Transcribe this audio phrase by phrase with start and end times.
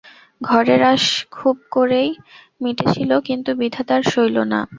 [0.41, 1.03] ঘরের আশ
[1.31, 2.09] খুব করেই
[2.61, 4.61] মিটেছিল, কিন্তু বিধাতার সইল না।